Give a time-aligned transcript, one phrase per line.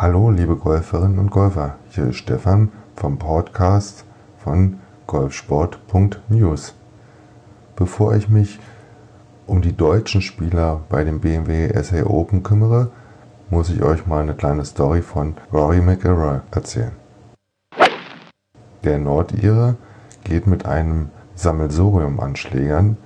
[0.00, 1.74] Hallo, liebe Golferinnen und Golfer.
[1.88, 4.04] Hier ist Stefan vom Podcast
[4.36, 4.78] von
[5.08, 6.76] golfsport.news.
[7.74, 8.60] Bevor ich mich
[9.48, 12.92] um die deutschen Spieler bei dem BMW SA Open kümmere,
[13.50, 16.92] muss ich euch mal eine kleine Story von Rory McIlroy erzählen.
[18.84, 19.74] Der Nordire
[20.22, 22.98] geht mit einem Sammelsurium an Schlägern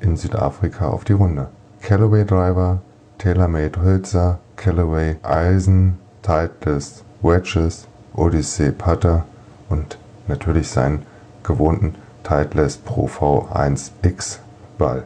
[0.00, 1.50] in Südafrika auf die Runde.
[1.82, 2.80] Callaway Driver,
[3.18, 9.24] TaylorMade Hölzer, Callaway Eisen, Titleist Wedges, Odyssey Putter
[9.68, 11.02] und natürlich seinen
[11.42, 14.38] gewohnten Titleist Pro V1X
[14.76, 15.04] Ball.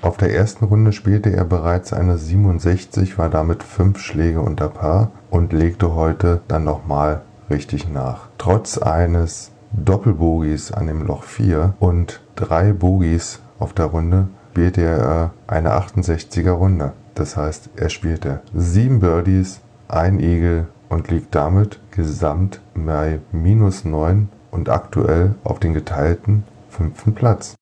[0.00, 5.10] Auf der ersten Runde spielte er bereits eine 67, war damit fünf Schläge unter Paar
[5.30, 8.28] und legte heute dann nochmal richtig nach.
[8.38, 15.30] Trotz eines Doppelbogies an dem Loch 4 und drei Bogies auf der Runde spielte er
[15.46, 16.92] eine 68er Runde.
[17.14, 24.28] Das heißt, er spielte sieben Birdies, ein Eagle und liegt damit gesamt bei minus 9
[24.50, 27.54] und aktuell auf den geteilten fünften Platz.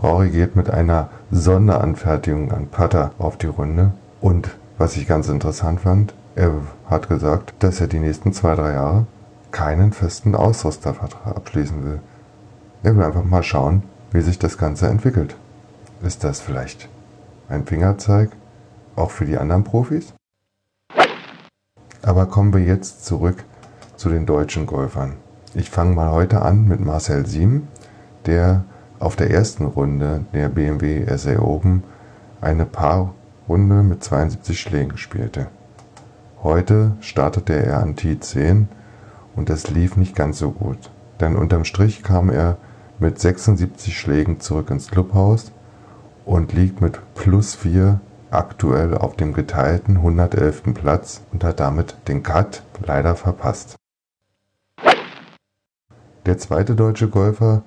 [0.00, 5.80] Rory geht mit einer Sonderanfertigung an Putter auf die Runde und was ich ganz interessant
[5.80, 6.52] fand, er
[6.86, 9.06] hat gesagt, dass er die nächsten zwei, drei Jahre
[9.50, 12.00] keinen festen Ausrüstervertrag abschließen will.
[12.82, 15.36] Er will einfach mal schauen, wie sich das Ganze entwickelt.
[16.02, 16.88] Ist das vielleicht
[17.48, 18.30] ein Fingerzeig
[18.96, 20.14] auch für die anderen Profis?
[22.04, 23.44] Aber kommen wir jetzt zurück
[23.96, 25.14] zu den deutschen Golfern.
[25.54, 27.68] Ich fange mal heute an mit Marcel Siem,
[28.26, 28.64] der
[28.98, 31.84] auf der ersten Runde der BMW SA Open
[32.40, 35.46] eine Paarrunde mit 72 Schlägen spielte.
[36.42, 38.66] Heute startete er an T10
[39.36, 42.56] und es lief nicht ganz so gut, denn unterm Strich kam er
[42.98, 45.52] mit 76 Schlägen zurück ins Clubhaus
[46.24, 48.00] und liegt mit plus 4
[48.32, 50.74] aktuell auf dem geteilten 111.
[50.74, 53.76] Platz und hat damit den Cut leider verpasst.
[56.26, 57.62] Der zweite deutsche Golfer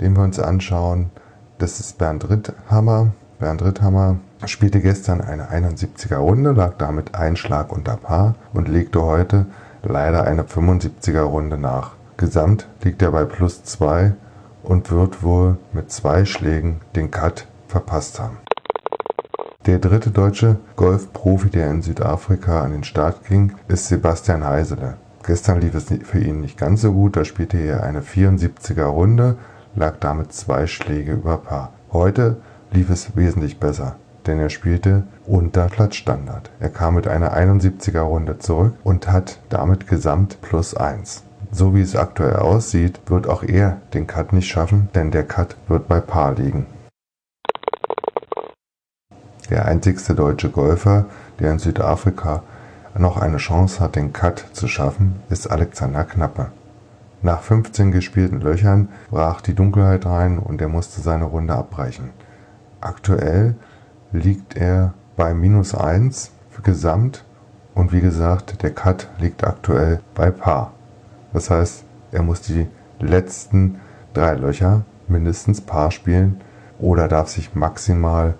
[0.00, 1.10] den wir uns anschauen.
[1.58, 3.12] Das ist Bernd Ritthammer.
[3.38, 9.02] Bernd Ritthammer spielte gestern eine 71er Runde, lag damit ein Schlag unter Paar und legte
[9.02, 9.46] heute
[9.82, 11.92] leider eine 75er Runde nach.
[12.16, 14.14] Gesamt liegt er bei plus 2
[14.62, 18.38] und wird wohl mit zwei Schlägen den Cut verpasst haben.
[19.66, 24.94] Der dritte deutsche Golfprofi, der in Südafrika an den Start ging, ist Sebastian Heisele.
[25.26, 29.38] Gestern lief es für ihn nicht ganz so gut, da spielte er eine 74er Runde,
[29.74, 31.72] lag damit zwei Schläge über Paar.
[31.92, 32.36] Heute
[32.70, 33.96] lief es wesentlich besser,
[34.28, 36.48] denn er spielte unter Platzstandard.
[36.60, 41.24] Er kam mit einer 71er Runde zurück und hat damit gesamt plus 1.
[41.50, 45.56] So wie es aktuell aussieht, wird auch er den Cut nicht schaffen, denn der Cut
[45.66, 46.66] wird bei Paar liegen.
[49.50, 51.06] Der einzigste deutsche Golfer,
[51.38, 52.42] der in Südafrika
[52.98, 56.50] noch eine Chance hat, den Cut zu schaffen, ist Alexander Knappe.
[57.22, 62.10] Nach 15 gespielten Löchern brach die Dunkelheit rein und er musste seine Runde abbrechen.
[62.80, 63.54] Aktuell
[64.12, 67.24] liegt er bei minus 1 für Gesamt
[67.74, 70.72] und wie gesagt, der Cut liegt aktuell bei Paar.
[71.32, 72.66] Das heißt, er muss die
[72.98, 73.80] letzten
[74.12, 76.40] drei Löcher mindestens Paar spielen
[76.78, 78.34] oder darf sich maximal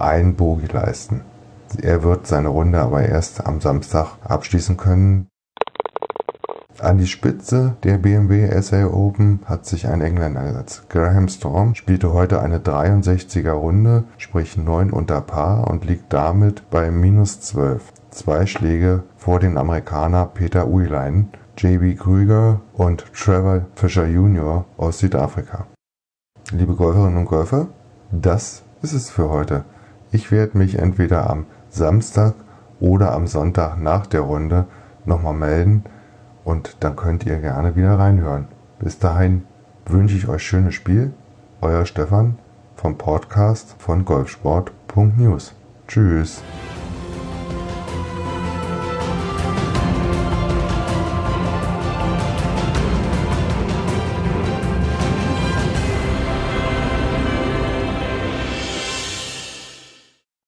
[0.00, 1.22] ein Bogie leisten.
[1.82, 5.26] Er wird seine Runde aber erst am Samstag abschließen können.
[6.80, 10.88] An die Spitze der BMW SA Open hat sich ein Engländer gesetzt.
[10.88, 16.92] Graham Storm spielte heute eine 63er Runde, sprich 9 unter Paar und liegt damit bei
[16.92, 17.92] minus 12.
[18.10, 24.64] Zwei Schläge vor den Amerikaner Peter Uihlein, JB Krüger und Trevor Fisher Jr.
[24.76, 25.66] aus Südafrika.
[26.52, 27.66] Liebe Golferinnen und Golfer,
[28.12, 29.64] das ist es für heute.
[30.10, 32.34] Ich werde mich entweder am Samstag
[32.80, 34.66] oder am Sonntag nach der Runde
[35.04, 35.84] nochmal melden
[36.44, 38.48] und dann könnt ihr gerne wieder reinhören.
[38.78, 39.44] Bis dahin
[39.86, 41.12] wünsche ich euch schönes Spiel.
[41.60, 42.38] Euer Stefan
[42.76, 45.54] vom Podcast von golfsport.news.
[45.88, 46.42] Tschüss.